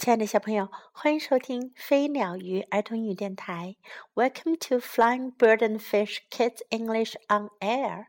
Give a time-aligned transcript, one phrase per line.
[0.00, 3.76] 亲爱的小朋友，欢迎收听飞鸟鱼儿童英语电台。
[4.14, 8.06] Welcome to Flying Bird and Fish Kids English on Air.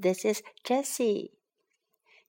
[0.00, 1.32] This is Jessie.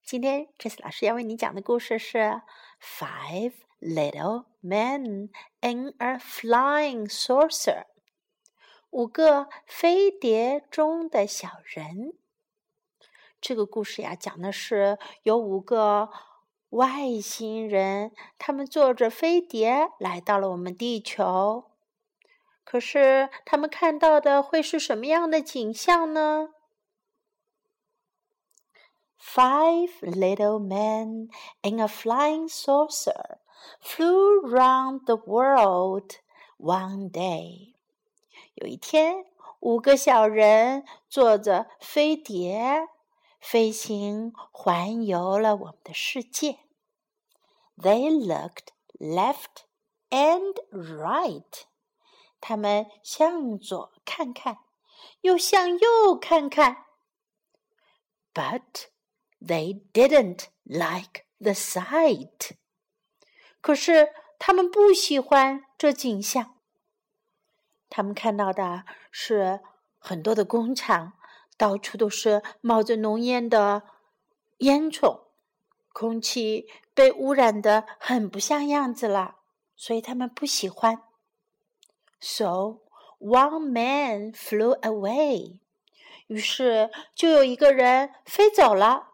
[0.04, 2.18] 今天，Jessie 老师要为你讲的故事是
[2.81, 5.30] 《Five Little Men
[5.61, 7.82] in a Flying Saucer》。
[8.89, 12.14] 五个飞碟中的小人。
[13.39, 16.09] 这个故事呀，讲的是有五个。
[16.73, 21.65] 外星人，他们坐着飞碟来到了我们地球。
[22.65, 26.51] 可是，他们看到的会是什么样的景象呢？
[29.19, 31.30] Five little men
[31.62, 33.38] in a flying saucer
[33.80, 36.16] flew round the world
[36.59, 37.74] one day。
[38.55, 39.24] 有一天，
[39.60, 42.88] 五个小人坐着飞碟。
[43.43, 46.59] 飞行环游了我们的世界。
[47.75, 49.66] They looked left
[50.09, 51.63] and right。
[52.39, 54.59] 他们向左看看，
[55.22, 56.85] 又向右看看。
[58.33, 58.88] But
[59.41, 62.52] they didn't like the sight。
[63.59, 66.57] 可是他们不喜欢这景象。
[67.89, 69.59] 他们看到的是
[70.00, 71.19] 很多的工厂。
[71.64, 73.83] 到处都是冒着浓烟的
[74.58, 75.22] 烟囱，
[75.94, 79.38] 空气被污染的很不像样子了，
[79.78, 81.03] 所以他们不喜欢。
[82.19, 82.81] So
[83.17, 85.59] one man flew away，
[86.28, 89.14] 于是就有一个人飞走了。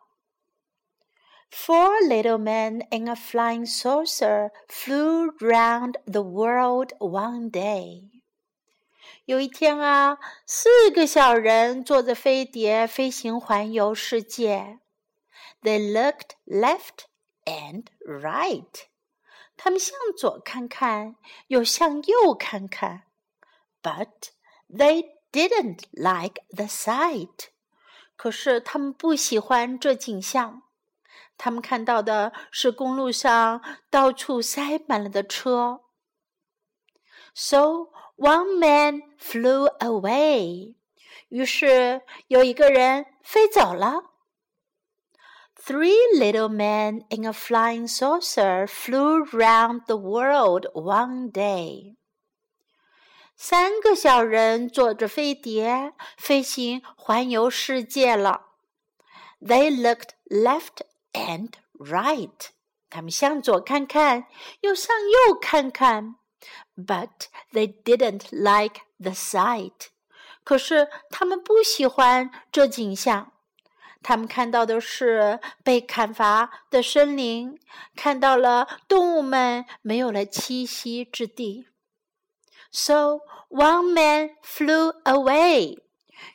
[1.52, 8.10] Four little men in a flying saucer flew round the world one day.
[9.30, 14.80] 有一天啊，四个小人坐着飞碟飞行环游世界。
[15.62, 17.06] They looked left
[17.46, 18.86] and right。
[19.56, 23.04] 他们向左看看，又向右看看。
[23.84, 24.32] But
[24.68, 27.50] they didn't like the sight。
[28.16, 30.64] 可是他们不喜欢这景象。
[31.38, 33.62] 他们看到的是公路上
[33.92, 35.82] 到处塞满了的车。
[37.35, 40.75] So one man flew away.
[41.29, 44.11] 于是有一个人飞走了。
[45.57, 51.97] Three little men in a flying saucer flew round the world one day.
[53.35, 58.43] 三个小人坐着飞碟飞行环游世界了。
[59.41, 62.49] They looked left and right.
[62.91, 64.27] 他们向左看看，
[64.61, 66.17] 又向右看看。
[66.77, 69.89] but they didn't like the sight.
[70.43, 73.33] 可是他们不喜欢这景象。
[74.03, 77.59] 他们看到的是被砍伐的森林，
[77.97, 81.69] 看到了动物们没有了栖息之地。
[82.71, 85.79] So one man flew away.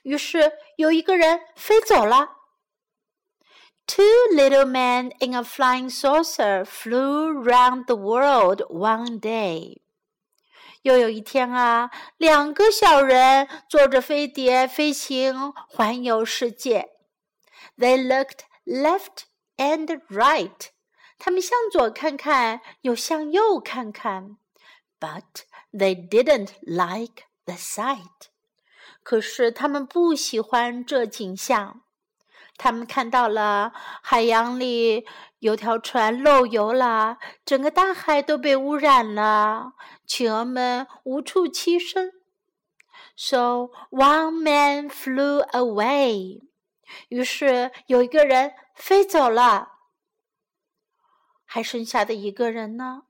[0.02, 2.38] 于是有一个人飞走了。
[3.86, 9.82] Two little men in a flying saucer flew round the world one day.
[10.85, 16.91] 又有一天啊，两个小人坐着飞碟飞行环游世界。
[17.79, 19.23] They looked left
[19.57, 20.69] and right，
[21.19, 24.37] 他们向左看看，又向右看看。
[25.01, 28.29] But they didn't like the sight，
[29.03, 31.84] 可是他们不喜欢这景象。
[32.57, 33.73] 他们看到了
[34.03, 35.05] 海洋里
[35.41, 39.73] 有条船漏油了，整个大海都被污染了，
[40.07, 42.13] 企鹅们无处栖身。
[43.17, 46.43] So one man flew away。
[47.09, 49.73] 于是有一个人飞走了，
[51.45, 53.03] 还剩下的一个人呢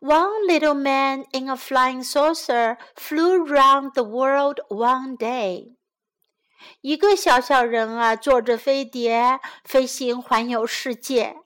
[0.00, 5.75] ？One little man in a flying saucer flew round the world one day。
[6.81, 11.37] 一个小小人啊，坐着飞碟飞行环游世界。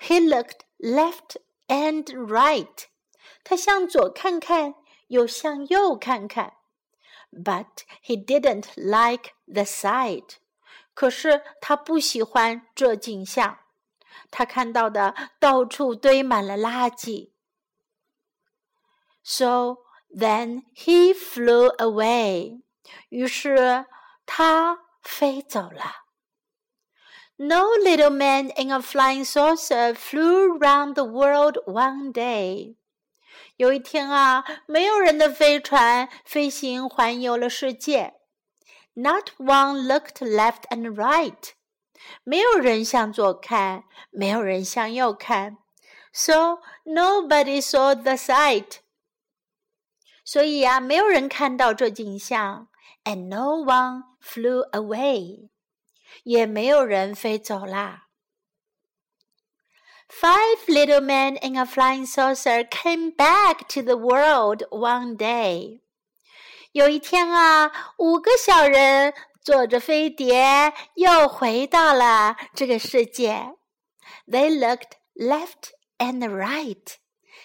[0.00, 1.36] He looked left
[1.68, 2.84] and right，
[3.42, 4.74] 他向左看看，
[5.08, 6.54] 又向右看看。
[7.32, 7.66] But
[8.04, 10.34] he didn't like the sight，
[10.94, 13.58] 可是他不喜欢这景象。
[14.30, 17.32] 他看到的到处堆满了垃圾。
[19.22, 19.78] So
[20.08, 22.62] then he flew away，
[23.08, 23.86] 于是。
[24.30, 26.04] 他飞走了。
[27.36, 32.76] No little man in a flying saucer flew round the world one day.
[33.56, 38.14] 有一天啊，没有人的飞船飞行环游了世界。
[38.94, 41.50] Not one looked left and right.
[42.24, 45.58] 没有人向左看，没有人向右看。
[46.12, 48.78] so nobody saw the sight.
[50.24, 52.68] 所以呀、啊，没有人看到这景象
[53.04, 55.50] ，and no one flew away，
[56.24, 58.04] 也没有人飞走啦。
[60.08, 65.80] Five little men in a flying saucer came back to the world one day.
[66.72, 73.54] 有一天啊，五个小人坐着飞碟又回到了这个世界。
[74.28, 76.96] They looked left and right.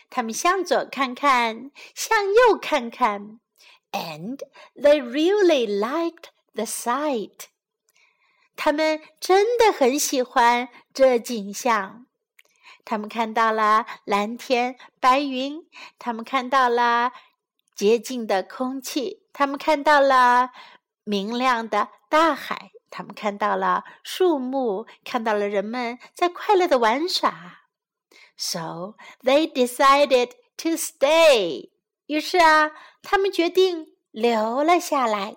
[0.10, 3.40] 他们向左看看，向右看看
[3.96, 4.40] ，and
[4.76, 7.46] they really liked the sight。
[8.56, 12.06] 他们真的很喜欢这景象。
[12.84, 15.62] 他们看到了蓝天白云，
[15.98, 17.12] 他们看到了
[17.76, 20.50] 洁净的空气，他们看到了
[21.04, 27.62] 明亮的大海，他们看到了树木，看到了人们在快乐的玩耍。
[28.36, 31.70] So they decided to stay.
[32.08, 32.72] 于是啊，
[33.09, 35.37] 他们决定留了下来。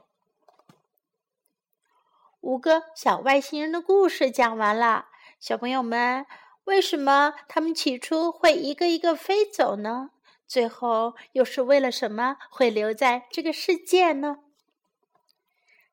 [2.42, 6.26] 五个小外星人的故事讲完了，小朋友们，
[6.64, 10.10] 为什么他们起初会一个一个飞走呢？
[10.48, 14.38] 最后又是为了什么会留在这个世界呢？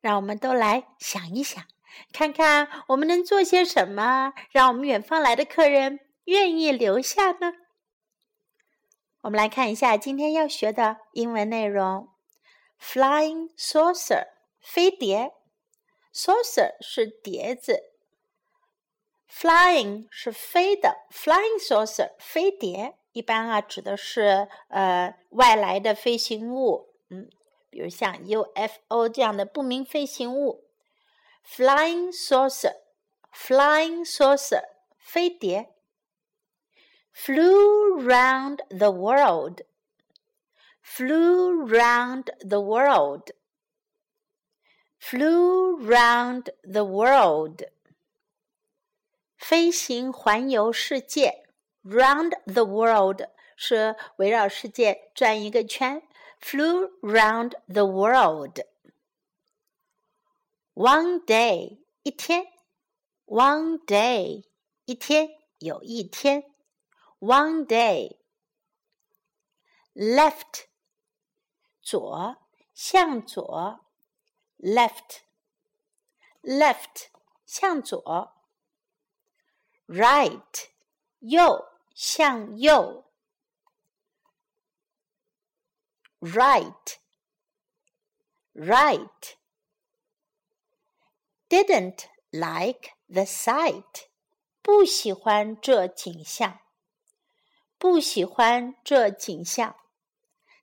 [0.00, 1.62] 让我们都来想一想，
[2.10, 6.00] 看看我们能做些什么，让我们远方来的客人。
[6.24, 7.52] 愿意留下呢？
[9.26, 12.08] 我们来看一下今天要学的英文内容
[12.80, 14.28] ：Flying saucer，
[14.60, 15.32] 飞碟
[16.14, 17.90] ；saucer 是碟子
[19.28, 27.28] ；flying 是飞的；flying saucer 飞碟一般啊指的是呃外来的飞行物，嗯，
[27.68, 30.68] 比如像 UFO 这样的不明飞行物。
[31.44, 34.62] Flying saucer，flying saucer
[34.96, 35.72] 飞碟。
[37.15, 39.61] flew round the world,
[40.81, 43.31] flew round the world,
[44.99, 47.63] flew round the world.
[49.37, 51.43] 飞行环游世界，
[51.83, 56.03] round the world 是围绕世界转一个圈，
[56.39, 58.61] flew round the world.
[60.73, 62.47] One day 一天，
[63.25, 64.45] one day
[64.85, 65.29] 一天
[65.59, 66.45] 有一天。
[67.19, 68.17] one day.
[69.93, 70.67] Left
[71.81, 72.37] 左
[72.73, 73.81] 向左，
[74.59, 75.21] left
[76.41, 77.07] left
[77.45, 78.33] 向左。
[79.87, 80.69] Right
[81.19, 83.03] 右向右，
[86.21, 86.97] right
[88.53, 89.35] right
[91.49, 94.05] didn't like the sight
[94.61, 96.61] 不喜欢这景象。
[97.77, 99.75] 不喜欢这景象。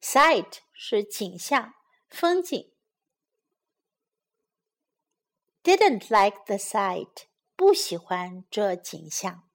[0.01, 1.75] Sight 是景象、
[2.09, 2.73] 风景。
[5.65, 7.27] Didn't like the sight，
[7.57, 9.49] 不喜欢这景象。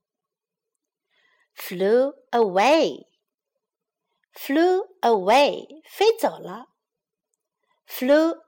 [1.55, 3.05] Flew away，flew
[5.01, 6.67] away，飞走了。
[7.87, 8.43] Flew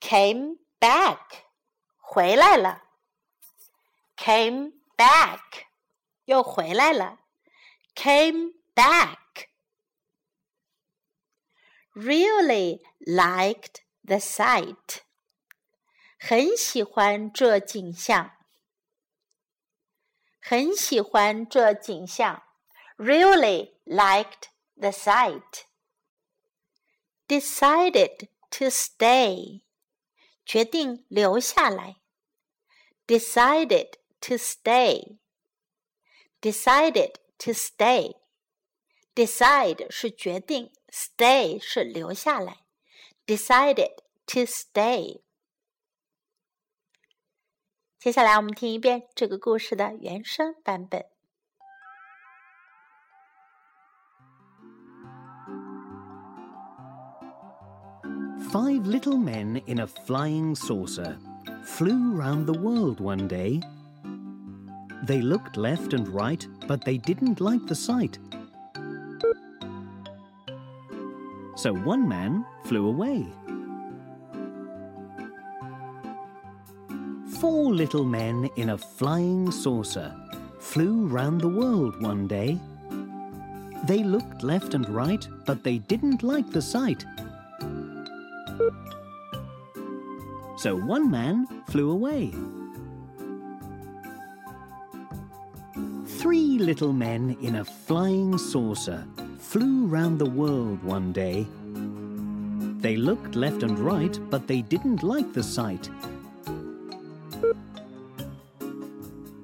[0.00, 1.44] away，came back，
[1.98, 2.84] 回来了。
[4.16, 5.66] Came back。
[6.30, 7.20] 又回来了，
[7.94, 9.48] came back.
[11.94, 15.02] Really liked the sight.
[16.18, 18.32] 很喜欢这景象，
[20.40, 22.42] 很喜欢这景象。
[22.96, 25.64] Really liked the sight.
[27.28, 29.62] Decided to stay.
[30.44, 31.96] 决定留下来。
[33.06, 35.18] Decided to stay
[36.40, 38.16] decided to stay.
[39.14, 42.58] Decide 是决定，stay 是留下来。
[43.26, 43.96] Decided
[44.26, 45.22] to stay.
[47.98, 51.06] 接下来我们听一遍这个故事的原声版本。
[58.52, 61.18] Five little men in a flying saucer
[61.64, 63.60] flew round the world one day
[65.03, 68.19] they looked left and right, but they didn't like the sight.
[71.55, 73.25] So one man flew away.
[77.39, 80.15] Four little men in a flying saucer
[80.59, 82.59] flew round the world one day.
[83.85, 87.03] They looked left and right, but they didn't like the sight.
[90.57, 92.31] So one man flew away.
[96.31, 99.05] Three little men in a flying saucer
[99.37, 101.45] flew round the world one day.
[102.79, 105.89] They looked left and right, but they didn't like the sight.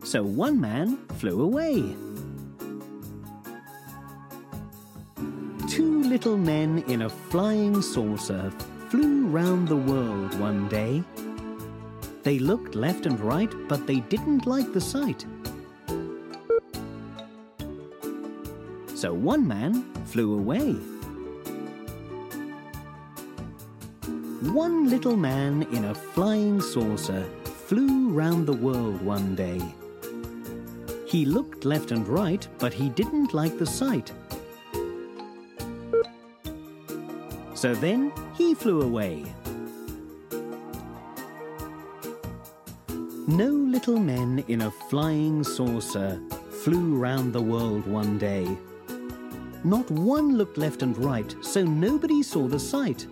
[0.05, 1.93] So one man flew away.
[5.67, 8.49] Two little men in a flying saucer
[8.87, 11.03] flew round the world one day.
[12.23, 15.25] They looked left and right, but they didn't like the sight.
[18.97, 20.73] So one man flew away.
[24.51, 27.23] One little man in a flying saucer
[27.67, 29.61] flew round the world one day.
[31.05, 34.11] He looked left and right, but he didn't like the sight.
[37.53, 39.25] So then he flew away.
[43.27, 46.19] No little men in a flying saucer
[46.63, 48.57] flew round the world one day.
[49.67, 53.05] Not one looked left and right, so nobody saw the sight.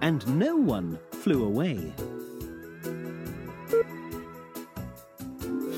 [0.00, 1.92] And no one flew away.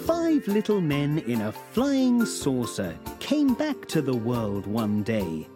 [0.04, 5.48] Five little men in a flying saucer came back to the world one day.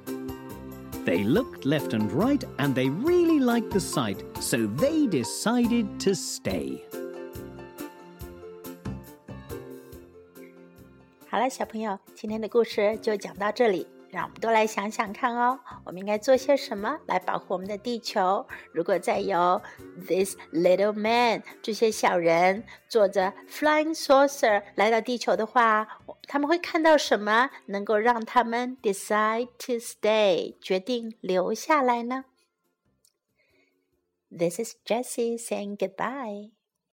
[1.04, 6.14] They looked left and right and they really liked the sight, so they decided to
[6.14, 6.82] stay.
[11.30, 13.86] 好了，小朋友，今天的故事就讲到这里。
[14.10, 18.44] 让我们多来想想看哦，我们应该做些什么来保护我们的地球？
[18.72, 19.62] 如果再有
[20.08, 32.24] this little man 这些小人坐着 flying saucer 来到地球的话，他们会看到什么能够让他们 decide to stay 决定留下来呢
[34.36, 36.50] ？This is Jessie saying goodbye.